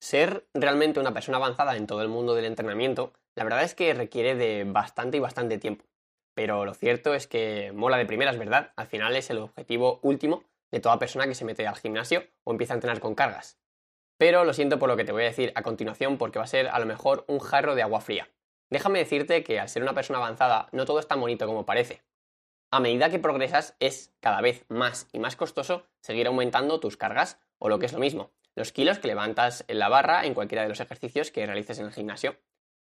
Ser 0.00 0.48
realmente 0.54 0.98
una 0.98 1.12
persona 1.12 1.36
avanzada 1.36 1.76
en 1.76 1.86
todo 1.86 2.00
el 2.00 2.08
mundo 2.08 2.34
del 2.34 2.46
entrenamiento, 2.46 3.12
la 3.34 3.44
verdad 3.44 3.62
es 3.62 3.74
que 3.74 3.92
requiere 3.92 4.34
de 4.34 4.64
bastante 4.64 5.18
y 5.18 5.20
bastante 5.20 5.58
tiempo. 5.58 5.84
Pero 6.34 6.64
lo 6.64 6.72
cierto 6.72 7.14
es 7.14 7.26
que 7.26 7.70
mola 7.74 7.98
de 7.98 8.06
primeras, 8.06 8.38
¿verdad? 8.38 8.72
Al 8.76 8.86
final 8.86 9.14
es 9.14 9.28
el 9.28 9.38
objetivo 9.38 10.00
último 10.02 10.44
de 10.70 10.80
toda 10.80 10.98
persona 10.98 11.26
que 11.26 11.34
se 11.34 11.44
mete 11.44 11.66
al 11.66 11.76
gimnasio 11.76 12.24
o 12.44 12.52
empieza 12.52 12.72
a 12.72 12.76
entrenar 12.76 13.00
con 13.00 13.14
cargas. 13.14 13.58
Pero 14.16 14.44
lo 14.44 14.54
siento 14.54 14.78
por 14.78 14.88
lo 14.88 14.96
que 14.96 15.04
te 15.04 15.12
voy 15.12 15.22
a 15.22 15.26
decir 15.26 15.52
a 15.54 15.62
continuación 15.62 16.16
porque 16.16 16.38
va 16.38 16.44
a 16.44 16.48
ser 16.48 16.68
a 16.68 16.78
lo 16.78 16.86
mejor 16.86 17.24
un 17.28 17.38
jarro 17.38 17.74
de 17.74 17.82
agua 17.82 18.00
fría. 18.00 18.30
Déjame 18.70 19.00
decirte 19.00 19.44
que 19.44 19.60
al 19.60 19.68
ser 19.68 19.82
una 19.82 19.94
persona 19.94 20.18
avanzada 20.18 20.68
no 20.72 20.86
todo 20.86 21.00
es 21.00 21.08
tan 21.08 21.20
bonito 21.20 21.46
como 21.46 21.66
parece. 21.66 22.02
A 22.70 22.80
medida 22.80 23.10
que 23.10 23.18
progresas 23.18 23.76
es 23.80 24.14
cada 24.20 24.40
vez 24.40 24.64
más 24.68 25.08
y 25.12 25.18
más 25.18 25.36
costoso 25.36 25.84
seguir 26.00 26.26
aumentando 26.26 26.80
tus 26.80 26.96
cargas 26.96 27.38
o 27.58 27.68
lo 27.68 27.78
que 27.78 27.86
es 27.86 27.92
lo 27.92 27.98
mismo, 27.98 28.30
los 28.54 28.72
kilos 28.72 28.98
que 28.98 29.08
levantas 29.08 29.64
en 29.68 29.78
la 29.78 29.88
barra 29.88 30.24
en 30.24 30.34
cualquiera 30.34 30.62
de 30.62 30.68
los 30.68 30.80
ejercicios 30.80 31.30
que 31.30 31.46
realices 31.46 31.78
en 31.78 31.86
el 31.86 31.92
gimnasio. 31.92 32.36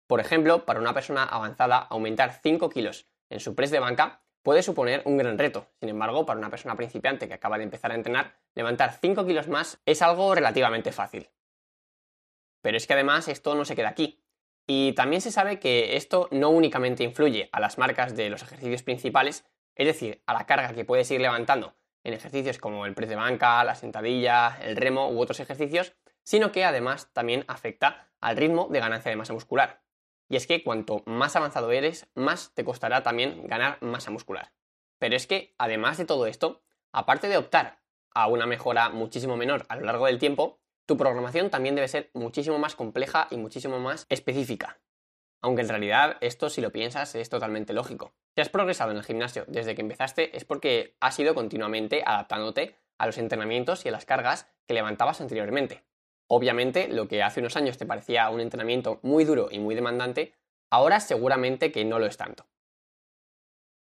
Por 0.07 0.19
ejemplo, 0.19 0.65
para 0.65 0.79
una 0.79 0.93
persona 0.93 1.23
avanzada, 1.23 1.77
aumentar 1.77 2.39
5 2.41 2.69
kilos 2.69 3.07
en 3.29 3.39
su 3.39 3.55
press 3.55 3.71
de 3.71 3.79
banca 3.79 4.21
puede 4.43 4.63
suponer 4.63 5.01
un 5.05 5.17
gran 5.17 5.37
reto. 5.37 5.67
Sin 5.79 5.89
embargo, 5.89 6.25
para 6.25 6.39
una 6.39 6.49
persona 6.49 6.75
principiante 6.75 7.27
que 7.27 7.33
acaba 7.33 7.57
de 7.57 7.65
empezar 7.65 7.91
a 7.91 7.95
entrenar, 7.95 8.37
levantar 8.55 8.97
5 9.01 9.25
kilos 9.25 9.49
más 9.49 9.81
es 9.85 10.01
algo 10.01 10.33
relativamente 10.33 10.91
fácil. 10.91 11.29
Pero 12.61 12.77
es 12.77 12.87
que 12.87 12.93
además 12.93 13.27
esto 13.27 13.55
no 13.55 13.65
se 13.65 13.75
queda 13.75 13.89
aquí. 13.89 14.23
Y 14.65 14.93
también 14.93 15.21
se 15.21 15.31
sabe 15.31 15.59
que 15.59 15.97
esto 15.97 16.27
no 16.31 16.49
únicamente 16.49 17.03
influye 17.03 17.49
a 17.51 17.59
las 17.59 17.77
marcas 17.77 18.15
de 18.15 18.29
los 18.29 18.43
ejercicios 18.43 18.83
principales, 18.83 19.45
es 19.75 19.87
decir, 19.87 20.21
a 20.25 20.33
la 20.33 20.45
carga 20.45 20.73
que 20.73 20.85
puedes 20.85 21.09
ir 21.11 21.21
levantando 21.21 21.75
en 22.03 22.13
ejercicios 22.13 22.57
como 22.57 22.85
el 22.85 22.93
press 22.93 23.09
de 23.09 23.15
banca, 23.15 23.63
la 23.63 23.75
sentadilla, 23.75 24.57
el 24.61 24.75
remo 24.75 25.09
u 25.09 25.19
otros 25.19 25.39
ejercicios, 25.39 25.93
sino 26.23 26.51
que 26.51 26.65
además 26.65 27.09
también 27.13 27.45
afecta 27.47 28.09
al 28.19 28.37
ritmo 28.37 28.67
de 28.69 28.79
ganancia 28.79 29.09
de 29.09 29.15
masa 29.15 29.33
muscular. 29.33 29.81
Y 30.29 30.35
es 30.35 30.47
que 30.47 30.63
cuanto 30.63 31.03
más 31.05 31.35
avanzado 31.35 31.71
eres, 31.71 32.07
más 32.15 32.53
te 32.53 32.65
costará 32.65 33.03
también 33.03 33.47
ganar 33.47 33.77
masa 33.81 34.11
muscular. 34.11 34.51
Pero 34.99 35.15
es 35.15 35.27
que, 35.27 35.53
además 35.57 35.97
de 35.97 36.05
todo 36.05 36.27
esto, 36.27 36.63
aparte 36.91 37.27
de 37.27 37.37
optar 37.37 37.79
a 38.13 38.27
una 38.27 38.45
mejora 38.45 38.89
muchísimo 38.89 39.37
menor 39.37 39.65
a 39.69 39.75
lo 39.75 39.85
largo 39.85 40.07
del 40.07 40.19
tiempo, 40.19 40.59
tu 40.85 40.97
programación 40.97 41.49
también 41.49 41.75
debe 41.75 41.87
ser 41.87 42.09
muchísimo 42.13 42.57
más 42.59 42.75
compleja 42.75 43.27
y 43.29 43.37
muchísimo 43.37 43.79
más 43.79 44.05
específica. 44.09 44.79
Aunque 45.41 45.61
en 45.61 45.69
realidad 45.69 46.17
esto, 46.21 46.49
si 46.49 46.61
lo 46.61 46.71
piensas, 46.71 47.13
es 47.15 47.29
totalmente 47.29 47.73
lógico. 47.73 48.13
Si 48.35 48.41
has 48.41 48.49
progresado 48.49 48.91
en 48.91 48.97
el 48.97 49.03
gimnasio 49.03 49.45
desde 49.47 49.75
que 49.75 49.81
empezaste 49.81 50.35
es 50.35 50.45
porque 50.45 50.95
has 50.99 51.17
ido 51.19 51.35
continuamente 51.35 52.03
adaptándote 52.05 52.75
a 52.97 53.05
los 53.05 53.17
entrenamientos 53.17 53.85
y 53.85 53.89
a 53.89 53.91
las 53.91 54.05
cargas 54.05 54.47
que 54.65 54.73
levantabas 54.73 55.21
anteriormente. 55.21 55.83
Obviamente, 56.27 56.87
lo 56.87 57.07
que 57.07 57.23
hace 57.23 57.39
unos 57.39 57.55
años 57.55 57.77
te 57.77 57.85
parecía 57.85 58.29
un 58.29 58.41
entrenamiento 58.41 58.99
muy 59.01 59.23
duro 59.23 59.47
y 59.49 59.59
muy 59.59 59.75
demandante, 59.75 60.33
ahora 60.69 60.99
seguramente 60.99 61.71
que 61.71 61.85
no 61.85 61.99
lo 61.99 62.05
es 62.05 62.17
tanto. 62.17 62.47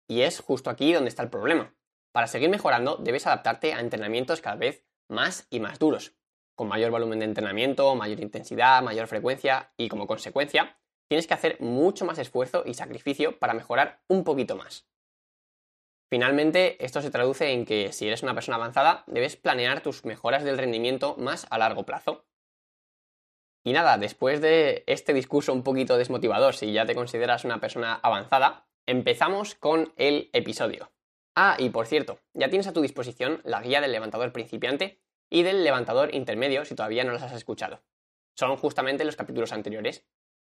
Y 0.07 0.21
es 0.21 0.39
justo 0.39 0.69
aquí 0.69 0.93
donde 0.93 1.09
está 1.09 1.23
el 1.23 1.29
problema. 1.29 1.73
Para 2.11 2.27
seguir 2.27 2.49
mejorando, 2.49 2.97
debes 2.97 3.25
adaptarte 3.25 3.73
a 3.73 3.79
entrenamientos 3.79 4.41
cada 4.41 4.55
vez 4.55 4.85
más 5.09 5.47
y 5.49 5.59
más 5.59 5.79
duros, 5.79 6.13
con 6.55 6.67
mayor 6.67 6.91
volumen 6.91 7.19
de 7.19 7.25
entrenamiento, 7.25 7.95
mayor 7.95 8.19
intensidad, 8.19 8.83
mayor 8.83 9.07
frecuencia 9.07 9.73
y 9.75 9.89
como 9.89 10.07
consecuencia, 10.07 10.77
tienes 11.07 11.27
que 11.27 11.33
hacer 11.33 11.59
mucho 11.59 12.05
más 12.05 12.17
esfuerzo 12.17 12.63
y 12.65 12.73
sacrificio 12.73 13.37
para 13.39 13.53
mejorar 13.53 14.01
un 14.07 14.23
poquito 14.23 14.55
más. 14.55 14.87
Finalmente, 16.09 16.83
esto 16.83 17.01
se 17.01 17.11
traduce 17.11 17.51
en 17.51 17.65
que 17.65 17.91
si 17.91 18.07
eres 18.07 18.23
una 18.23 18.35
persona 18.35 18.57
avanzada, 18.57 19.03
debes 19.07 19.35
planear 19.35 19.81
tus 19.81 20.05
mejoras 20.05 20.43
del 20.43 20.57
rendimiento 20.57 21.15
más 21.17 21.47
a 21.49 21.57
largo 21.57 21.83
plazo. 21.83 22.25
Y 23.63 23.73
nada, 23.73 23.97
después 23.97 24.41
de 24.41 24.83
este 24.85 25.13
discurso 25.13 25.51
un 25.51 25.63
poquito 25.63 25.97
desmotivador, 25.97 26.55
si 26.55 26.71
ya 26.71 26.85
te 26.85 26.93
consideras 26.93 27.43
una 27.43 27.59
persona 27.59 27.95
avanzada, 27.95 28.67
empezamos 28.85 29.55
con 29.55 29.93
el 29.97 30.29
episodio. 30.33 30.91
Ah, 31.35 31.57
y 31.59 31.69
por 31.69 31.87
cierto, 31.87 32.19
ya 32.33 32.49
tienes 32.49 32.67
a 32.67 32.73
tu 32.73 32.81
disposición 32.81 33.41
la 33.43 33.61
guía 33.61 33.81
del 33.81 33.91
levantador 33.91 34.31
principiante 34.31 35.01
y 35.29 35.43
del 35.43 35.63
levantador 35.63 36.13
intermedio 36.13 36.63
si 36.63 36.75
todavía 36.75 37.03
no 37.03 37.11
las 37.11 37.23
has 37.23 37.33
escuchado. 37.33 37.81
Son 38.35 38.55
justamente 38.57 39.03
los 39.03 39.15
capítulos 39.15 39.51
anteriores. 39.51 40.05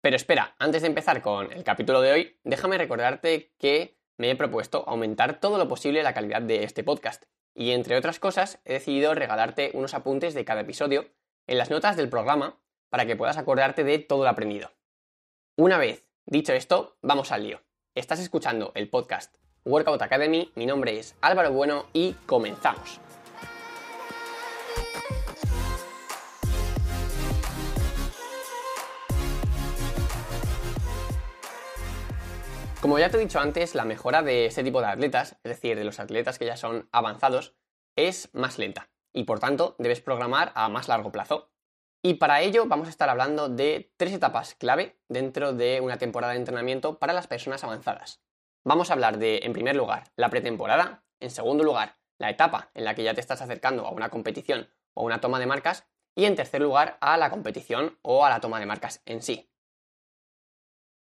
Pero 0.01 0.17
espera, 0.17 0.55
antes 0.59 0.83
de 0.83 0.89
empezar 0.89 1.23
con 1.23 1.53
el 1.53 1.65
capítulo 1.65 2.01
de 2.01 2.13
hoy, 2.13 2.41
déjame 2.45 2.79
recordarte 2.79 3.53
que 3.59 3.99
me 4.17 4.31
he 4.31 4.37
propuesto 4.37 4.85
aumentar 4.89 5.41
todo 5.41 5.59
lo 5.59 5.69
posible 5.69 6.03
la 6.03 6.15
calidad 6.15 6.43
de 6.43 6.65
este 6.65 6.85
podcast. 6.85 7.25
Y 7.55 7.73
entre 7.73 7.97
otras 7.97 8.21
cosas, 8.21 8.61
he 8.65 8.75
decidido 8.75 9.15
regalarte 9.15 9.71
unos 9.75 9.95
apuntes 9.95 10.35
de 10.35 10.45
cada 10.45 10.61
episodio 10.61 11.07
en 11.47 11.59
las 11.59 11.71
notas 11.71 11.97
del 11.97 12.09
programa 12.09 12.61
para 12.91 13.07
que 13.07 13.17
puedas 13.17 13.39
acordarte 13.39 13.83
de 13.83 13.99
todo 13.99 14.23
lo 14.23 14.31
aprendido. 14.31 14.73
Una 15.57 15.79
vez 15.79 16.05
dicho 16.27 16.53
esto, 16.53 16.97
vamos 17.03 17.33
al 17.33 17.43
lío. 17.43 17.63
Estás 17.95 18.21
escuchando 18.21 18.71
el 18.77 18.89
podcast 18.89 19.37
Workout 19.65 20.03
Academy, 20.03 20.53
mi 20.55 20.67
nombre 20.67 20.99
es 20.99 21.17
Álvaro 21.21 21.51
Bueno 21.51 21.87
y 21.93 22.13
comenzamos. 22.27 23.01
Como 32.81 32.97
ya 33.01 33.11
te 33.11 33.17
he 33.17 33.21
dicho 33.21 33.41
antes, 33.41 33.75
la 33.75 33.85
mejora 33.85 34.23
de 34.23 34.47
este 34.47 34.63
tipo 34.63 34.81
de 34.81 34.87
atletas, 34.87 35.33
es 35.43 35.51
decir, 35.51 35.77
de 35.77 35.83
los 35.83 35.99
atletas 35.99 36.39
que 36.39 36.47
ya 36.47 36.57
son 36.57 36.89
avanzados, 36.93 37.57
es 37.97 38.33
más 38.35 38.57
lenta 38.57 38.89
y 39.13 39.25
por 39.25 39.41
tanto 39.41 39.75
debes 39.81 40.01
programar 40.01 40.53
a 40.55 40.69
más 40.69 40.87
largo 40.87 41.11
plazo. 41.11 41.51
Y 42.05 42.15
para 42.15 42.41
ello 42.41 42.67
vamos 42.67 42.87
a 42.87 42.91
estar 42.91 43.09
hablando 43.09 43.49
de 43.49 43.93
tres 43.97 44.13
etapas 44.13 44.55
clave 44.55 45.01
dentro 45.09 45.53
de 45.53 45.81
una 45.81 45.99
temporada 45.99 46.35
de 46.35 46.39
entrenamiento 46.39 47.01
para 47.01 47.13
las 47.13 47.27
personas 47.27 47.65
avanzadas. 47.65 48.23
Vamos 48.65 48.91
a 48.91 48.93
hablar 48.93 49.19
de, 49.19 49.41
en 49.43 49.53
primer 49.53 49.75
lugar, 49.75 50.05
la 50.15 50.31
pretemporada, 50.31 51.03
en 51.19 51.31
segundo 51.31 51.65
lugar, 51.65 51.99
la 52.19 52.31
etapa 52.31 52.71
en 52.75 52.85
la 52.85 52.95
que 52.95 53.03
ya 53.03 53.15
te 53.15 53.21
estás 53.21 53.43
acercando 53.43 53.87
a 53.87 53.91
una 53.91 54.09
competición 54.09 54.71
o 54.95 55.05
una 55.05 55.21
toma 55.21 55.41
de 55.41 55.47
marcas, 55.47 55.89
y 56.15 56.27
en 56.27 56.37
tercer 56.37 56.63
lugar, 56.63 56.97
a 57.01 57.17
la 57.17 57.31
competición 57.31 57.99
o 58.03 58.25
a 58.25 58.31
la 58.31 58.39
toma 58.39 58.61
de 58.61 58.67
marcas 58.67 59.03
en 59.05 59.21
sí. 59.21 59.51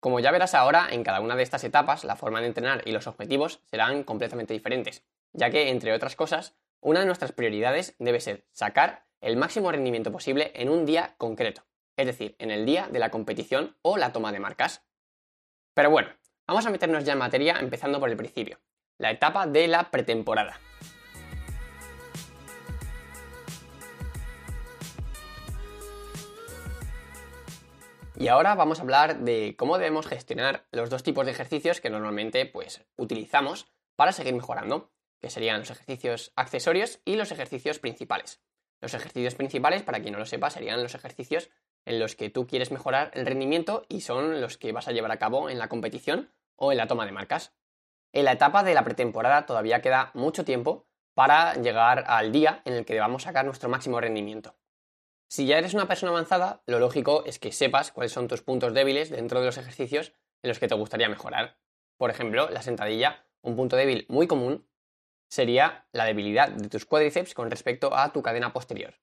Como 0.00 0.20
ya 0.20 0.30
verás 0.30 0.54
ahora, 0.54 0.88
en 0.90 1.02
cada 1.02 1.20
una 1.20 1.34
de 1.34 1.42
estas 1.42 1.64
etapas, 1.64 2.04
la 2.04 2.16
forma 2.16 2.40
de 2.40 2.46
entrenar 2.46 2.82
y 2.86 2.92
los 2.92 3.06
objetivos 3.06 3.60
serán 3.64 4.04
completamente 4.04 4.54
diferentes, 4.54 5.04
ya 5.32 5.50
que, 5.50 5.70
entre 5.70 5.92
otras 5.92 6.14
cosas, 6.14 6.56
una 6.80 7.00
de 7.00 7.06
nuestras 7.06 7.32
prioridades 7.32 7.96
debe 7.98 8.20
ser 8.20 8.46
sacar 8.52 9.06
el 9.20 9.36
máximo 9.36 9.72
rendimiento 9.72 10.12
posible 10.12 10.52
en 10.54 10.68
un 10.68 10.86
día 10.86 11.16
concreto, 11.18 11.64
es 11.96 12.06
decir, 12.06 12.36
en 12.38 12.52
el 12.52 12.64
día 12.64 12.88
de 12.88 13.00
la 13.00 13.10
competición 13.10 13.76
o 13.82 13.96
la 13.96 14.12
toma 14.12 14.30
de 14.30 14.38
marcas. 14.38 14.84
Pero 15.74 15.90
bueno, 15.90 16.10
vamos 16.46 16.66
a 16.66 16.70
meternos 16.70 17.04
ya 17.04 17.14
en 17.14 17.18
materia 17.18 17.58
empezando 17.58 17.98
por 17.98 18.08
el 18.08 18.16
principio, 18.16 18.60
la 18.98 19.10
etapa 19.10 19.48
de 19.48 19.66
la 19.66 19.90
pretemporada. 19.90 20.60
Y 28.20 28.26
ahora 28.26 28.56
vamos 28.56 28.80
a 28.80 28.82
hablar 28.82 29.20
de 29.20 29.54
cómo 29.56 29.78
debemos 29.78 30.08
gestionar 30.08 30.66
los 30.72 30.90
dos 30.90 31.04
tipos 31.04 31.24
de 31.24 31.30
ejercicios 31.30 31.80
que 31.80 31.88
normalmente 31.88 32.46
pues, 32.46 32.84
utilizamos 32.96 33.68
para 33.94 34.10
seguir 34.10 34.34
mejorando, 34.34 34.90
que 35.20 35.30
serían 35.30 35.60
los 35.60 35.70
ejercicios 35.70 36.32
accesorios 36.34 37.00
y 37.04 37.14
los 37.14 37.30
ejercicios 37.30 37.78
principales. 37.78 38.42
Los 38.80 38.94
ejercicios 38.94 39.36
principales, 39.36 39.84
para 39.84 40.00
quien 40.00 40.14
no 40.14 40.18
lo 40.18 40.26
sepa, 40.26 40.50
serían 40.50 40.82
los 40.82 40.96
ejercicios 40.96 41.50
en 41.84 42.00
los 42.00 42.16
que 42.16 42.28
tú 42.28 42.48
quieres 42.48 42.72
mejorar 42.72 43.12
el 43.14 43.24
rendimiento 43.24 43.84
y 43.88 44.00
son 44.00 44.40
los 44.40 44.58
que 44.58 44.72
vas 44.72 44.88
a 44.88 44.92
llevar 44.92 45.12
a 45.12 45.20
cabo 45.20 45.48
en 45.48 45.60
la 45.60 45.68
competición 45.68 46.32
o 46.56 46.72
en 46.72 46.78
la 46.78 46.88
toma 46.88 47.06
de 47.06 47.12
marcas. 47.12 47.54
En 48.12 48.24
la 48.24 48.32
etapa 48.32 48.64
de 48.64 48.74
la 48.74 48.82
pretemporada 48.82 49.46
todavía 49.46 49.80
queda 49.80 50.10
mucho 50.14 50.44
tiempo 50.44 50.88
para 51.14 51.54
llegar 51.54 52.02
al 52.08 52.32
día 52.32 52.62
en 52.64 52.74
el 52.74 52.84
que 52.84 52.94
debamos 52.94 53.22
sacar 53.22 53.44
nuestro 53.44 53.68
máximo 53.68 54.00
rendimiento. 54.00 54.56
Si 55.30 55.44
ya 55.44 55.58
eres 55.58 55.74
una 55.74 55.86
persona 55.86 56.10
avanzada, 56.10 56.62
lo 56.64 56.78
lógico 56.78 57.22
es 57.26 57.38
que 57.38 57.52
sepas 57.52 57.92
cuáles 57.92 58.12
son 58.12 58.28
tus 58.28 58.40
puntos 58.40 58.72
débiles 58.72 59.10
dentro 59.10 59.40
de 59.40 59.46
los 59.46 59.58
ejercicios 59.58 60.14
en 60.42 60.48
los 60.48 60.58
que 60.58 60.68
te 60.68 60.74
gustaría 60.74 61.10
mejorar. 61.10 61.58
Por 61.98 62.08
ejemplo, 62.08 62.48
la 62.48 62.62
sentadilla, 62.62 63.26
un 63.42 63.54
punto 63.54 63.76
débil 63.76 64.06
muy 64.08 64.26
común 64.26 64.66
sería 65.28 65.86
la 65.92 66.06
debilidad 66.06 66.48
de 66.48 66.70
tus 66.70 66.86
cuádriceps 66.86 67.34
con 67.34 67.50
respecto 67.50 67.94
a 67.94 68.10
tu 68.10 68.22
cadena 68.22 68.54
posterior. 68.54 68.94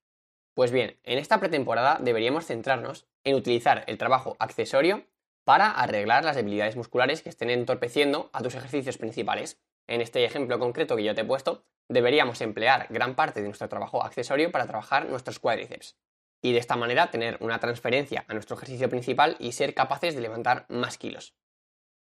Pues 0.56 0.72
bien, 0.72 1.00
en 1.04 1.20
esta 1.20 1.40
pretemporada 1.40 2.00
deberíamos 2.02 2.48
centrarnos 2.48 3.06
en 3.24 3.36
utilizar 3.36 3.84
el 3.86 4.00
trabajo 4.00 4.36
accesorio 4.40 5.06
para 5.44 5.70
arreglar 5.70 6.26
las 6.26 6.36
debilidades 6.36 6.76
musculares 6.76 7.22
que 7.22 7.30
estén 7.30 7.52
entorpeciendo 7.52 8.32
a 8.34 8.42
tus 8.42 8.56
ejercicios 8.56 8.98
principales. 8.98 9.62
En 9.86 10.02
este 10.02 10.26
ejemplo 10.26 10.58
concreto 10.58 10.96
que 10.96 11.04
yo 11.04 11.14
te 11.14 11.22
he 11.22 11.26
puesto, 11.26 11.66
deberíamos 11.88 12.42
emplear 12.42 12.88
gran 12.90 13.14
parte 13.14 13.42
de 13.42 13.48
nuestro 13.48 13.70
trabajo 13.70 14.04
accesorio 14.04 14.52
para 14.52 14.66
trabajar 14.66 15.08
nuestros 15.08 15.38
cuádriceps 15.38 15.96
y 16.42 16.54
de 16.54 16.60
esta 16.60 16.76
manera 16.76 17.12
tener 17.12 17.38
una 17.42 17.60
transferencia 17.60 18.26
a 18.28 18.34
nuestro 18.34 18.56
ejercicio 18.56 18.90
principal 18.90 19.36
y 19.40 19.52
ser 19.52 19.74
capaces 19.74 20.16
de 20.16 20.22
levantar 20.22 20.66
más 20.70 20.98
kilos. 20.98 21.36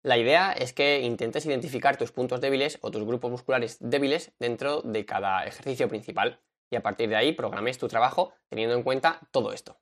La 0.02 0.19
idea 0.19 0.52
es 0.52 0.75
que 0.75 1.00
intentes 1.00 1.46
identificar 1.46 1.96
tus 1.96 2.12
puntos 2.12 2.40
débiles 2.40 2.78
o 2.82 2.90
tus 2.90 3.04
grupos 3.04 3.31
musculares 3.31 3.78
débiles 3.81 4.32
dentro 4.38 4.82
de 4.82 5.06
cada 5.06 5.46
ejercicio 5.46 5.88
principal 5.88 6.40
y 6.70 6.76
a 6.76 6.82
partir 6.82 7.08
de 7.08 7.16
ahí 7.16 7.32
programes 7.32 7.78
tu 7.78 7.88
trabajo 7.88 8.34
teniendo 8.50 8.75
en 8.75 8.82
cuenta 8.82 9.20
todo 9.31 9.52
esto. 9.52 9.81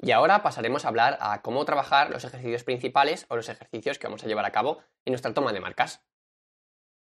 Y 0.00 0.10
ahora 0.10 0.42
pasaremos 0.42 0.84
a 0.84 0.88
hablar 0.88 1.18
a 1.20 1.42
cómo 1.42 1.64
trabajar 1.64 2.10
los 2.10 2.24
ejercicios 2.24 2.64
principales 2.64 3.26
o 3.28 3.36
los 3.36 3.48
ejercicios 3.48 3.98
que 3.98 4.06
vamos 4.06 4.24
a 4.24 4.26
llevar 4.26 4.44
a 4.44 4.52
cabo 4.52 4.78
en 5.04 5.12
nuestra 5.12 5.32
toma 5.32 5.52
de 5.52 5.60
marcas. 5.60 6.04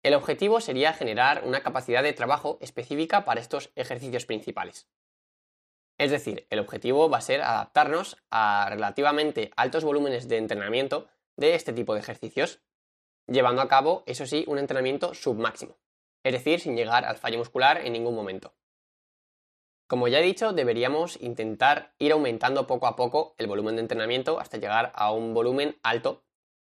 El 0.02 0.14
objetivo 0.14 0.60
sería 0.60 0.92
generar 0.92 1.42
una 1.44 1.62
capacidad 1.62 2.02
de 2.02 2.12
trabajo 2.12 2.58
específica 2.60 3.24
para 3.24 3.40
estos 3.40 3.72
ejercicios 3.74 4.24
principales. 4.24 4.88
Es 5.98 6.10
decir, 6.10 6.46
el 6.50 6.58
objetivo 6.58 7.08
va 7.08 7.18
a 7.18 7.22
ser 7.22 7.40
adaptarnos 7.40 8.18
a 8.30 8.66
relativamente 8.68 9.50
altos 9.56 9.84
volúmenes 9.84 10.28
de 10.28 10.36
entrenamiento 10.36 11.08
de 11.36 11.54
este 11.54 11.72
tipo 11.72 11.94
de 11.94 12.00
ejercicios, 12.00 12.60
llevando 13.26 13.62
a 13.62 13.68
cabo, 13.68 14.02
eso 14.06 14.26
sí, 14.26 14.44
un 14.46 14.58
entrenamiento 14.58 15.14
submáximo, 15.14 15.78
es 16.22 16.32
decir, 16.32 16.60
sin 16.60 16.76
llegar 16.76 17.04
al 17.04 17.16
fallo 17.16 17.38
muscular 17.38 17.80
en 17.84 17.92
ningún 17.92 18.14
momento. 18.14 18.54
Como 19.88 20.08
ya 20.08 20.18
he 20.18 20.22
dicho, 20.22 20.52
deberíamos 20.52 21.20
intentar 21.22 21.94
ir 21.98 22.12
aumentando 22.12 22.66
poco 22.66 22.88
a 22.88 22.96
poco 22.96 23.34
el 23.38 23.46
volumen 23.46 23.76
de 23.76 23.82
entrenamiento 23.82 24.40
hasta 24.40 24.58
llegar 24.58 24.92
a 24.96 25.12
un 25.12 25.32
volumen 25.32 25.78
alto, 25.82 26.24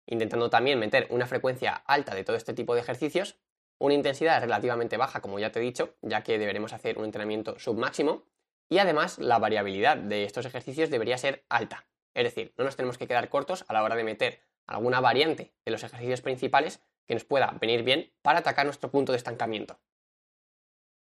intentando 0.07 0.49
también 0.49 0.79
meter 0.79 1.05
una 1.09 1.27
frecuencia 1.27 1.73
alta 1.73 2.15
de 2.15 2.23
todo 2.23 2.35
este 2.35 2.53
tipo 2.53 2.73
de 2.73 2.81
ejercicios, 2.81 3.37
una 3.77 3.93
intensidad 3.93 4.41
relativamente 4.41 4.97
baja, 4.97 5.21
como 5.21 5.37
ya 5.37 5.51
te 5.51 5.59
he 5.59 5.63
dicho, 5.63 5.95
ya 6.01 6.23
que 6.23 6.37
deberemos 6.39 6.73
hacer 6.73 6.97
un 6.97 7.05
entrenamiento 7.05 7.59
submáximo, 7.59 8.23
y 8.69 8.77
además 8.77 9.17
la 9.17 9.39
variabilidad 9.39 9.97
de 9.97 10.23
estos 10.23 10.45
ejercicios 10.45 10.89
debería 10.89 11.17
ser 11.17 11.45
alta. 11.49 11.87
Es 12.13 12.23
decir, 12.23 12.53
no 12.57 12.63
nos 12.63 12.75
tenemos 12.75 12.97
que 12.97 13.07
quedar 13.07 13.29
cortos 13.29 13.65
a 13.67 13.73
la 13.73 13.83
hora 13.83 13.95
de 13.95 14.03
meter 14.03 14.41
alguna 14.67 15.01
variante 15.01 15.53
de 15.65 15.71
los 15.71 15.83
ejercicios 15.83 16.21
principales 16.21 16.81
que 17.07 17.15
nos 17.15 17.25
pueda 17.25 17.55
venir 17.59 17.83
bien 17.83 18.13
para 18.21 18.39
atacar 18.39 18.65
nuestro 18.65 18.91
punto 18.91 19.11
de 19.11 19.17
estancamiento. 19.17 19.79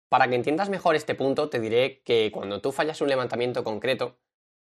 Para 0.08 0.26
que 0.28 0.36
entiendas 0.36 0.70
mejor 0.70 0.96
este 0.96 1.14
punto, 1.14 1.50
te 1.50 1.60
diré 1.60 2.00
que 2.02 2.32
cuando 2.32 2.62
tú 2.62 2.72
fallas 2.72 3.02
un 3.02 3.10
levantamiento 3.10 3.62
concreto, 3.62 4.18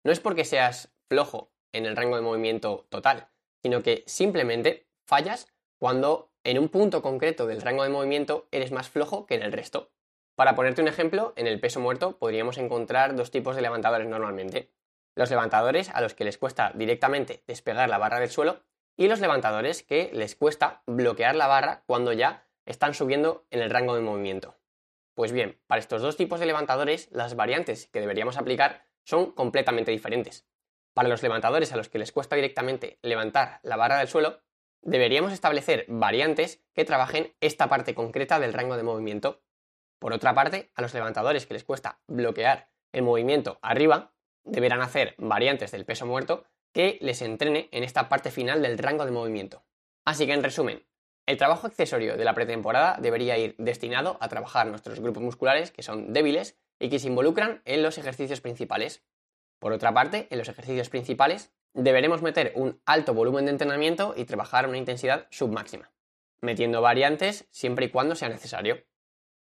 no 0.06 0.14
es 0.14 0.22
porque 0.22 0.46
seas 0.46 0.94
flojo 1.10 1.52
en 1.74 1.86
el 1.86 1.98
rango 1.98 2.16
de 2.16 2.22
movimiento 2.22 2.88
total, 2.90 3.28
sino 3.62 3.84
que 3.84 4.04
simplemente 4.08 4.88
fallas 5.06 5.52
cuando 5.78 6.32
en 6.46 6.58
un 6.58 6.70
punto 6.70 7.02
concreto 7.02 7.48
del 7.48 7.62
rango 7.62 7.84
de 7.84 7.90
movimiento 7.90 8.48
eres 8.52 8.72
más 8.72 8.90
flojo 8.90 9.26
que 9.26 9.36
en 9.36 9.44
el 9.44 9.52
resto. 9.52 9.92
Para 10.36 10.56
ponerte 10.56 10.82
un 10.82 10.90
ejemplo, 10.90 11.34
en 11.38 11.48
el 11.48 11.60
peso 11.60 11.80
muerto 11.80 12.18
podríamos 12.18 12.58
encontrar 12.58 13.16
dos 13.16 13.32
tipos 13.32 13.56
de 13.56 13.62
levantadores 13.62 14.08
normalmente. 14.08 14.70
Los 15.16 15.30
levantadores 15.30 15.90
a 15.90 16.02
los 16.02 16.14
que 16.14 16.26
les 16.26 16.38
cuesta 16.38 16.72
directamente 16.76 17.44
despegar 17.48 17.90
la 17.90 17.98
barra 17.98 18.20
del 18.20 18.30
suelo 18.30 18.62
y 18.98 19.08
los 19.08 19.22
levantadores 19.22 19.84
que 19.84 20.10
les 20.14 20.36
cuesta 20.36 20.84
bloquear 20.88 21.36
la 21.36 21.48
barra 21.48 21.84
cuando 21.86 22.12
ya 22.12 22.46
están 22.66 22.94
subiendo 22.94 23.46
en 23.50 23.62
el 23.62 23.70
rango 23.70 23.96
de 23.96 24.02
movimiento. 24.02 24.58
Pues 25.14 25.32
bien, 25.32 25.58
para 25.68 25.80
estos 25.80 26.02
dos 26.02 26.18
tipos 26.18 26.42
de 26.42 26.46
levantadores, 26.46 27.10
las 27.12 27.36
variantes 27.36 27.88
que 27.88 28.02
deberíamos 28.02 28.38
aplicar 28.38 28.86
son 29.06 29.32
completamente 29.32 29.92
diferentes. 29.92 30.46
Para 30.94 31.08
los 31.08 31.24
levantadores 31.24 31.72
a 31.72 31.78
los 31.78 31.88
que 31.88 32.00
les 32.00 32.12
cuesta 32.12 32.36
directamente 32.36 33.00
levantar 33.02 33.60
la 33.64 33.78
barra 33.78 34.00
del 34.00 34.10
suelo, 34.10 34.42
deberíamos 34.82 35.32
establecer 35.32 35.86
variantes 35.88 36.62
que 36.74 36.84
trabajen 36.84 37.34
esta 37.40 37.70
parte 37.70 37.96
concreta 37.96 38.40
del 38.40 38.54
rango 38.54 38.76
de 38.76 38.84
movimiento. 38.84 39.42
Por 40.00 40.14
otra 40.14 40.34
parte, 40.34 40.72
a 40.76 40.82
los 40.82 40.94
levantadores 40.94 41.46
que 41.46 41.54
les 41.54 41.64
cuesta 41.64 42.00
bloquear 42.08 42.70
el 42.92 43.04
movimiento 43.04 43.60
arriba, 43.62 44.14
deberán 44.44 44.82
hacer 44.82 45.16
variantes 45.18 45.72
del 45.72 45.86
peso 45.86 46.06
muerto 46.06 46.46
que 46.72 46.98
les 47.02 47.22
entrene 47.22 47.70
en 47.72 47.84
esta 47.84 48.10
parte 48.10 48.32
final 48.32 48.62
del 48.62 48.78
rango 48.78 49.06
de 49.06 49.12
movimiento. 49.12 49.64
Así 50.06 50.28
que 50.28 50.34
en 50.34 50.44
resumen, 50.44 50.86
el 51.26 51.38
trabajo 51.38 51.68
accesorio 51.68 52.18
de 52.18 52.26
la 52.26 52.36
pretemporada 52.36 52.98
debería 53.02 53.38
ir 53.38 53.56
destinado 53.58 54.18
a 54.22 54.28
trabajar 54.28 54.68
nuestros 54.68 55.00
grupos 55.00 55.24
musculares 55.24 55.72
que 55.72 55.82
son 55.82 56.14
débiles 56.14 56.58
y 56.80 56.90
que 56.90 57.00
se 57.00 57.08
involucran 57.08 57.62
en 57.66 57.82
los 57.82 57.98
ejercicios 57.98 58.42
principales. 58.42 59.04
Por 59.60 59.72
otra 59.74 59.94
parte, 59.94 60.28
en 60.30 60.38
los 60.38 60.50
ejercicios 60.50 60.90
principales 60.90 61.52
deberemos 61.74 62.22
meter 62.22 62.54
un 62.56 62.82
alto 62.86 63.14
volumen 63.14 63.46
de 63.46 63.52
entrenamiento 63.52 64.14
y 64.16 64.26
trabajar 64.26 64.68
una 64.68 64.78
intensidad 64.78 65.28
submáxima, 65.32 65.92
metiendo 66.42 66.82
variantes 66.82 67.48
siempre 67.50 67.88
y 67.88 67.90
cuando 67.90 68.16
sea 68.16 68.30
necesario. 68.30 68.84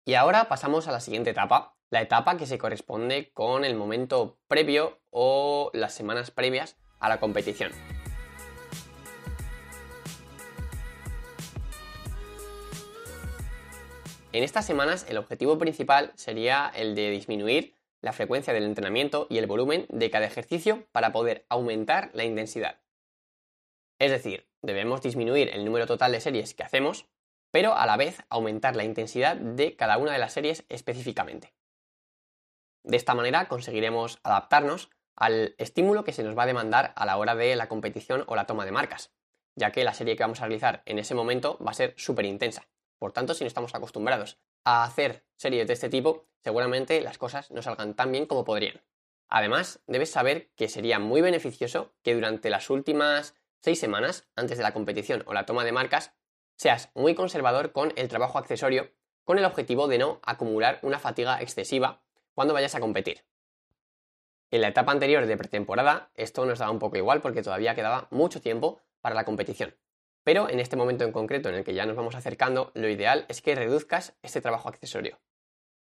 Y 0.08 0.14
ahora 0.14 0.48
pasamos 0.48 0.88
a 0.88 0.92
la 0.92 1.00
siguiente 1.00 1.28
etapa, 1.28 1.76
la 1.90 2.00
etapa 2.00 2.38
que 2.38 2.46
se 2.46 2.56
corresponde 2.56 3.30
con 3.34 3.62
el 3.62 3.74
momento 3.74 4.38
previo 4.48 5.02
o 5.10 5.70
las 5.74 5.92
semanas 5.92 6.30
previas 6.30 6.78
a 6.98 7.10
la 7.10 7.20
competición. 7.20 7.72
En 14.32 14.42
estas 14.42 14.64
semanas 14.64 15.04
el 15.10 15.18
objetivo 15.18 15.58
principal 15.58 16.12
sería 16.14 16.72
el 16.74 16.94
de 16.94 17.10
disminuir 17.10 17.74
la 18.00 18.14
frecuencia 18.14 18.54
del 18.54 18.64
entrenamiento 18.64 19.26
y 19.28 19.36
el 19.36 19.46
volumen 19.46 19.84
de 19.90 20.10
cada 20.10 20.24
ejercicio 20.24 20.86
para 20.90 21.12
poder 21.12 21.44
aumentar 21.50 22.08
la 22.14 22.24
intensidad. 22.24 22.80
Es 23.98 24.10
decir, 24.10 24.48
debemos 24.62 25.02
disminuir 25.02 25.50
el 25.50 25.66
número 25.66 25.86
total 25.86 26.12
de 26.12 26.22
series 26.22 26.54
que 26.54 26.62
hacemos, 26.62 27.04
pero 27.50 27.74
a 27.74 27.86
la 27.86 27.96
vez 27.96 28.22
aumentar 28.28 28.76
la 28.76 28.84
intensidad 28.84 29.36
de 29.36 29.76
cada 29.76 29.98
una 29.98 30.12
de 30.12 30.18
las 30.18 30.32
series 30.32 30.64
específicamente. 30.68 31.54
De 32.84 32.96
esta 32.96 33.14
manera 33.14 33.48
conseguiremos 33.48 34.18
adaptarnos 34.22 34.90
al 35.16 35.54
estímulo 35.58 36.04
que 36.04 36.12
se 36.12 36.22
nos 36.22 36.38
va 36.38 36.44
a 36.44 36.46
demandar 36.46 36.92
a 36.96 37.04
la 37.04 37.16
hora 37.16 37.34
de 37.34 37.56
la 37.56 37.68
competición 37.68 38.24
o 38.28 38.36
la 38.36 38.46
toma 38.46 38.64
de 38.64 38.72
marcas, 38.72 39.12
ya 39.56 39.72
que 39.72 39.84
la 39.84 39.94
serie 39.94 40.16
que 40.16 40.22
vamos 40.22 40.40
a 40.40 40.44
realizar 40.44 40.82
en 40.86 40.98
ese 40.98 41.14
momento 41.14 41.58
va 41.58 41.72
a 41.72 41.74
ser 41.74 41.94
súper 41.96 42.24
intensa. 42.24 42.68
Por 42.98 43.12
tanto, 43.12 43.34
si 43.34 43.44
no 43.44 43.48
estamos 43.48 43.74
acostumbrados 43.74 44.38
a 44.64 44.84
hacer 44.84 45.24
series 45.36 45.66
de 45.66 45.72
este 45.72 45.88
tipo, 45.88 46.28
seguramente 46.42 47.00
las 47.00 47.18
cosas 47.18 47.50
no 47.50 47.62
salgan 47.62 47.94
tan 47.94 48.12
bien 48.12 48.26
como 48.26 48.44
podrían. 48.44 48.80
Además, 49.28 49.80
debes 49.86 50.10
saber 50.10 50.50
que 50.56 50.68
sería 50.68 50.98
muy 50.98 51.20
beneficioso 51.20 51.92
que 52.02 52.14
durante 52.14 52.48
las 52.48 52.70
últimas 52.70 53.34
seis 53.60 53.78
semanas, 53.78 54.28
antes 54.36 54.56
de 54.56 54.62
la 54.62 54.72
competición 54.72 55.22
o 55.26 55.34
la 55.34 55.46
toma 55.46 55.64
de 55.64 55.72
marcas, 55.72 56.14
seas 56.58 56.90
muy 56.94 57.14
conservador 57.14 57.72
con 57.72 57.92
el 57.94 58.08
trabajo 58.08 58.36
accesorio, 58.36 58.90
con 59.24 59.38
el 59.38 59.44
objetivo 59.44 59.86
de 59.86 59.98
no 59.98 60.20
acumular 60.24 60.80
una 60.82 60.98
fatiga 60.98 61.40
excesiva 61.40 62.02
cuando 62.34 62.52
vayas 62.52 62.74
a 62.74 62.80
competir. 62.80 63.24
En 64.50 64.62
la 64.62 64.68
etapa 64.68 64.90
anterior 64.90 65.26
de 65.26 65.36
pretemporada, 65.36 66.10
esto 66.14 66.44
nos 66.46 66.58
daba 66.58 66.72
un 66.72 66.80
poco 66.80 66.96
igual 66.96 67.20
porque 67.20 67.42
todavía 67.42 67.76
quedaba 67.76 68.08
mucho 68.10 68.40
tiempo 68.40 68.80
para 69.00 69.14
la 69.14 69.24
competición. 69.24 69.76
Pero 70.24 70.48
en 70.48 70.58
este 70.58 70.74
momento 70.74 71.04
en 71.04 71.12
concreto 71.12 71.48
en 71.48 71.54
el 71.54 71.64
que 71.64 71.74
ya 71.74 71.86
nos 71.86 71.96
vamos 71.96 72.16
acercando, 72.16 72.72
lo 72.74 72.88
ideal 72.88 73.24
es 73.28 73.40
que 73.40 73.54
reduzcas 73.54 74.16
este 74.22 74.40
trabajo 74.40 74.68
accesorio. 74.68 75.20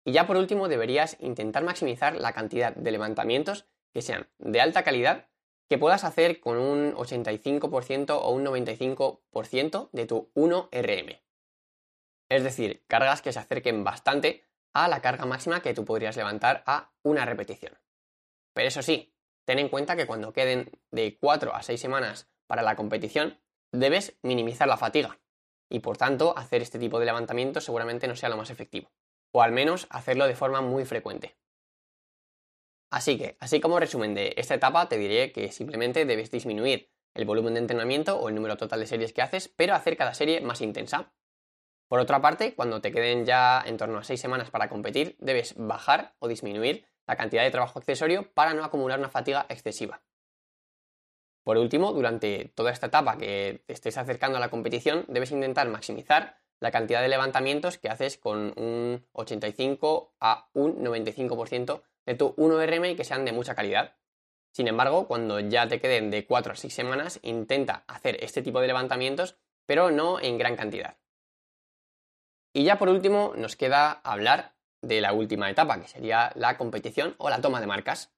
Y 0.04 0.12
ya 0.12 0.26
por 0.26 0.36
último 0.36 0.68
deberías 0.68 1.16
intentar 1.20 1.64
maximizar 1.64 2.14
la 2.14 2.32
cantidad 2.32 2.74
de 2.74 2.90
levantamientos 2.90 3.66
que 3.94 4.02
sean 4.02 4.28
de 4.38 4.60
alta 4.60 4.84
calidad 4.84 5.28
que 5.68 5.78
puedas 5.78 6.04
hacer 6.04 6.40
con 6.40 6.58
un 6.58 6.94
85% 6.94 8.10
o 8.10 8.30
un 8.30 8.44
95% 8.44 9.90
de 9.92 10.06
tu 10.06 10.30
1RM. 10.34 11.20
Es 12.30 12.42
decir, 12.42 12.84
cargas 12.86 13.22
que 13.22 13.32
se 13.32 13.38
acerquen 13.38 13.84
bastante 13.84 14.44
a 14.74 14.88
la 14.88 15.00
carga 15.00 15.26
máxima 15.26 15.60
que 15.60 15.74
tú 15.74 15.84
podrías 15.84 16.16
levantar 16.16 16.62
a 16.66 16.92
una 17.02 17.24
repetición. 17.24 17.78
Pero 18.54 18.68
eso 18.68 18.82
sí, 18.82 19.14
ten 19.46 19.58
en 19.58 19.68
cuenta 19.68 19.96
que 19.96 20.06
cuando 20.06 20.32
queden 20.32 20.70
de 20.90 21.16
4 21.18 21.54
a 21.54 21.62
6 21.62 21.80
semanas 21.80 22.30
para 22.46 22.62
la 22.62 22.76
competición, 22.76 23.40
debes 23.72 24.18
minimizar 24.22 24.68
la 24.68 24.76
fatiga 24.76 25.20
y 25.70 25.80
por 25.80 25.96
tanto 25.96 26.36
hacer 26.36 26.62
este 26.62 26.78
tipo 26.78 26.98
de 26.98 27.06
levantamiento 27.06 27.60
seguramente 27.60 28.08
no 28.08 28.16
sea 28.16 28.30
lo 28.30 28.36
más 28.36 28.50
efectivo, 28.50 28.90
o 29.32 29.42
al 29.42 29.52
menos 29.52 29.86
hacerlo 29.90 30.26
de 30.26 30.34
forma 30.34 30.60
muy 30.60 30.84
frecuente. 30.84 31.36
Así 32.90 33.18
que, 33.18 33.36
así 33.40 33.60
como 33.60 33.78
resumen 33.78 34.14
de 34.14 34.34
esta 34.36 34.54
etapa, 34.54 34.88
te 34.88 34.96
diré 34.96 35.32
que 35.32 35.52
simplemente 35.52 36.06
debes 36.06 36.30
disminuir 36.30 36.90
el 37.14 37.24
volumen 37.24 37.54
de 37.54 37.60
entrenamiento 37.60 38.18
o 38.18 38.28
el 38.28 38.34
número 38.34 38.56
total 38.56 38.80
de 38.80 38.86
series 38.86 39.12
que 39.12 39.22
haces, 39.22 39.48
pero 39.48 39.74
hacer 39.74 39.96
cada 39.96 40.14
serie 40.14 40.40
más 40.40 40.60
intensa. 40.60 41.12
Por 41.88 42.00
otra 42.00 42.20
parte, 42.20 42.54
cuando 42.54 42.80
te 42.80 42.92
queden 42.92 43.24
ya 43.24 43.62
en 43.64 43.76
torno 43.76 43.98
a 43.98 44.04
6 44.04 44.20
semanas 44.20 44.50
para 44.50 44.68
competir, 44.68 45.16
debes 45.18 45.54
bajar 45.56 46.14
o 46.18 46.28
disminuir 46.28 46.86
la 47.06 47.16
cantidad 47.16 47.42
de 47.42 47.50
trabajo 47.50 47.78
accesorio 47.78 48.32
para 48.34 48.54
no 48.54 48.64
acumular 48.64 48.98
una 48.98 49.08
fatiga 49.08 49.46
excesiva. 49.48 50.02
Por 51.44 51.56
último, 51.56 51.92
durante 51.94 52.52
toda 52.54 52.70
esta 52.70 52.86
etapa 52.88 53.16
que 53.16 53.62
te 53.66 53.72
estés 53.72 53.96
acercando 53.96 54.36
a 54.36 54.40
la 54.40 54.50
competición, 54.50 55.06
debes 55.08 55.30
intentar 55.30 55.66
maximizar 55.68 56.38
la 56.60 56.70
cantidad 56.70 57.00
de 57.00 57.08
levantamientos 57.08 57.78
que 57.78 57.88
haces 57.88 58.18
con 58.18 58.52
un 58.58 59.06
85 59.12 60.14
a 60.20 60.50
un 60.52 60.84
95% 60.84 61.82
de 62.08 62.14
tu 62.14 62.34
1RM 62.36 62.92
y 62.92 62.96
que 62.96 63.04
sean 63.04 63.26
de 63.26 63.32
mucha 63.32 63.54
calidad. 63.54 63.92
Sin 64.50 64.66
embargo, 64.66 65.06
cuando 65.06 65.40
ya 65.40 65.68
te 65.68 65.78
queden 65.78 66.10
de 66.10 66.24
4 66.24 66.54
a 66.54 66.56
6 66.56 66.72
semanas, 66.72 67.20
intenta 67.22 67.84
hacer 67.86 68.16
este 68.24 68.40
tipo 68.40 68.62
de 68.62 68.66
levantamientos, 68.66 69.36
pero 69.66 69.90
no 69.90 70.18
en 70.18 70.38
gran 70.38 70.56
cantidad. 70.56 70.96
Y 72.54 72.64
ya 72.64 72.78
por 72.78 72.88
último, 72.88 73.34
nos 73.36 73.56
queda 73.56 73.90
hablar 73.90 74.54
de 74.80 75.02
la 75.02 75.12
última 75.12 75.50
etapa, 75.50 75.78
que 75.78 75.86
sería 75.86 76.32
la 76.34 76.56
competición 76.56 77.14
o 77.18 77.28
la 77.28 77.42
toma 77.42 77.60
de 77.60 77.66
marcas. 77.66 78.10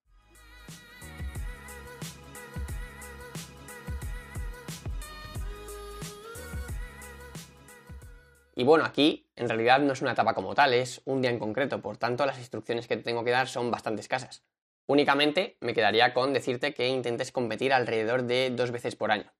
Y 8.55 8.63
bueno, 8.63 8.85
aquí 8.85 9.30
en 9.41 9.49
realidad 9.49 9.81
no 9.81 9.95
es 9.95 10.03
una 10.03 10.13
etapa 10.13 10.35
como 10.35 10.55
tal, 10.55 10.75
es 10.75 11.01
un 11.07 11.23
día 11.23 11.31
en 11.31 11.39
concreto, 11.39 11.81
por 11.81 11.97
tanto 11.97 12.27
las 12.27 12.39
instrucciones 12.39 12.87
que 12.87 12.99
te 12.99 13.03
tengo 13.03 13.25
que 13.25 13.31
dar 13.31 13.49
son 13.49 13.71
bastante 13.71 14.03
escasas. 14.03 14.45
Únicamente 14.87 15.57
me 15.61 15.73
quedaría 15.73 16.13
con 16.13 16.35
decirte 16.35 16.75
que 16.75 16.89
intentes 16.89 17.33
competir 17.33 17.73
alrededor 17.73 18.25
de 18.25 18.51
dos 18.51 18.71
veces 18.71 18.97
por 18.97 19.11
año, 19.11 19.33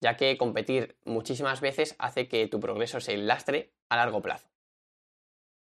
ya 0.00 0.16
que 0.16 0.38
competir 0.38 0.96
muchísimas 1.04 1.60
veces 1.60 1.96
hace 1.98 2.28
que 2.28 2.46
tu 2.46 2.60
progreso 2.60 3.00
se 3.00 3.16
lastre 3.16 3.74
a 3.88 3.96
largo 3.96 4.22
plazo. 4.22 4.48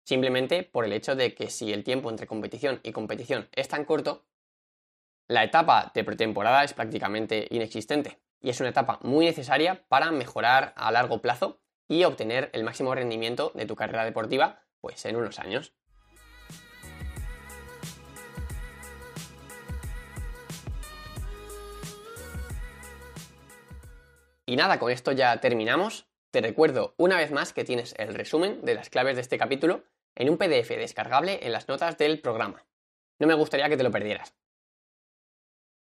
Simplemente 0.04 0.64
por 0.64 0.84
el 0.84 0.92
hecho 0.92 1.14
de 1.14 1.32
que 1.32 1.48
si 1.48 1.72
el 1.72 1.84
tiempo 1.84 2.10
entre 2.10 2.26
competición 2.26 2.80
y 2.82 2.90
competición 2.90 3.48
es 3.52 3.68
tan 3.68 3.84
corto, 3.84 4.26
la 5.28 5.44
etapa 5.44 5.92
de 5.94 6.02
pretemporada 6.02 6.64
es 6.64 6.74
prácticamente 6.74 7.46
inexistente 7.48 8.18
y 8.40 8.50
es 8.50 8.58
una 8.58 8.70
etapa 8.70 8.98
muy 9.02 9.24
necesaria 9.24 9.86
para 9.86 10.10
mejorar 10.10 10.74
a 10.76 10.90
largo 10.90 11.22
plazo 11.22 11.60
y 11.88 12.04
obtener 12.04 12.50
el 12.52 12.64
máximo 12.64 12.94
rendimiento 12.94 13.52
de 13.54 13.66
tu 13.66 13.76
carrera 13.76 14.04
deportiva 14.04 14.62
pues 14.80 15.04
en 15.06 15.16
unos 15.16 15.38
años. 15.38 15.72
Y 24.46 24.56
nada, 24.56 24.78
con 24.78 24.92
esto 24.92 25.12
ya 25.12 25.40
terminamos. 25.40 26.06
Te 26.30 26.40
recuerdo 26.40 26.94
una 26.98 27.16
vez 27.16 27.30
más 27.30 27.52
que 27.52 27.64
tienes 27.64 27.94
el 27.96 28.14
resumen 28.14 28.62
de 28.62 28.74
las 28.74 28.90
claves 28.90 29.16
de 29.16 29.22
este 29.22 29.38
capítulo 29.38 29.84
en 30.14 30.28
un 30.28 30.36
PDF 30.36 30.68
descargable 30.68 31.40
en 31.42 31.52
las 31.52 31.68
notas 31.68 31.96
del 31.96 32.20
programa. 32.20 32.66
No 33.18 33.26
me 33.26 33.34
gustaría 33.34 33.68
que 33.68 33.76
te 33.76 33.82
lo 33.82 33.90
perdieras. 33.90 34.34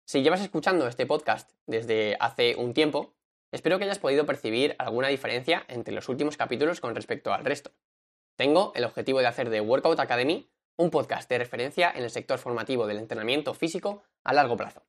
Si 0.06 0.22
llevas 0.22 0.42
escuchando 0.42 0.88
este 0.88 1.06
podcast 1.06 1.52
desde 1.66 2.18
hace 2.20 2.56
un 2.56 2.74
tiempo, 2.74 3.16
espero 3.54 3.78
que 3.78 3.86
hayas 3.86 4.00
podido 4.00 4.26
percibir 4.26 4.76
alguna 4.80 5.10
diferencia 5.10 5.64
entre 5.68 5.94
los 5.94 6.10
últimos 6.10 6.38
capítulos 6.38 6.82
con 6.82 6.96
respecto 6.96 7.32
al 7.32 7.46
resto. 7.46 7.72
Tengo 8.36 8.74
el 8.76 8.84
objetivo 8.84 9.20
de 9.20 9.28
hacer 9.28 9.52
de 9.52 9.62
Workout 9.62 10.00
Academy 10.00 10.50
un 10.76 10.90
podcast 10.90 11.30
de 11.30 11.38
referencia 11.38 11.92
en 11.96 12.04
el 12.04 12.10
sector 12.10 12.40
formativo 12.40 12.88
del 12.88 12.98
entrenamiento 12.98 13.54
físico 13.54 14.04
a 14.24 14.34
largo 14.34 14.58
plazo. 14.58 14.84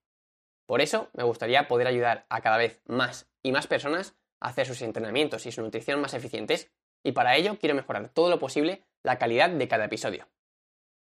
Por 0.67 0.81
eso 0.81 1.11
me 1.13 1.25
gustaría 1.25 1.69
poder 1.69 1.87
ayudar 1.87 2.25
a 2.31 2.41
cada 2.41 2.57
vez 2.57 2.81
más 2.87 3.29
y 3.43 3.53
más 3.53 3.67
personas 3.67 4.17
a 4.41 4.49
hacer 4.49 4.67
sus 4.67 4.81
entrenamientos 4.81 5.45
y 5.45 5.53
su 5.53 5.61
nutrición 5.61 6.01
más 6.01 6.15
eficientes 6.15 6.73
y 7.03 7.13
para 7.13 7.37
ello 7.37 7.59
quiero 7.59 7.75
mejorar 7.75 8.09
todo 8.09 8.31
lo 8.31 8.39
posible 8.39 8.83
la 9.03 9.19
calidad 9.19 9.51
de 9.51 9.69
cada 9.69 9.85
episodio. 9.85 10.27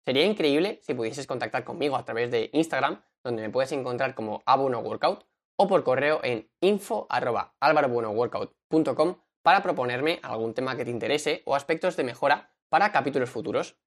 Sería 0.03 0.25
increíble 0.25 0.79
si 0.81 0.95
pudieses 0.95 1.27
contactar 1.27 1.63
conmigo 1.63 1.95
a 1.95 2.05
través 2.05 2.31
de 2.31 2.49
Instagram, 2.53 3.03
donde 3.23 3.43
me 3.43 3.51
puedes 3.51 3.71
encontrar 3.71 4.15
como 4.15 4.41
Workout, 4.47 5.27
o 5.61 5.67
por 5.67 5.83
correo 5.83 6.21
en 6.23 6.49
info.alvarobuenoworkout.com 6.61 9.17
para 9.43 9.61
proponerme 9.61 10.19
algún 10.23 10.55
tema 10.55 10.75
que 10.75 10.85
te 10.85 10.89
interese 10.89 11.43
o 11.45 11.53
aspectos 11.53 11.95
de 11.95 12.03
mejora 12.03 12.55
para 12.69 12.91
capítulos 12.91 13.29
futuros. 13.29 13.77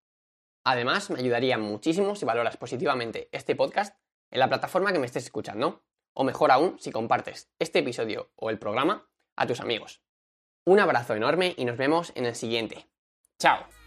Además, 0.63 1.11
me 1.11 1.19
ayudaría 1.19 1.59
muchísimo 1.59 2.15
si 2.15 2.25
valoras 2.25 2.57
positivamente 2.57 3.29
este 3.33 3.57
podcast 3.57 3.99
en 4.31 4.39
la 4.39 4.49
plataforma 4.49 4.93
que 4.93 5.01
me 5.01 5.07
estés 5.07 5.25
escuchando, 5.25 5.83
o 6.15 6.23
mejor 6.23 6.53
aún 6.53 6.79
si 6.79 6.93
compartes 6.93 7.51
este 7.59 7.81
episodio 7.81 8.31
o 8.37 8.51
el 8.51 8.61
programa 8.61 9.09
a 9.35 9.49
tus 9.49 9.59
amigos. 9.59 10.01
Un 10.65 10.79
abrazo 10.79 11.17
enorme 11.17 11.55
y 11.57 11.65
nos 11.65 11.77
vemos 11.77 12.13
en 12.15 12.27
el 12.27 12.37
siguiente. 12.37 12.87
¡Chao! 13.41 13.84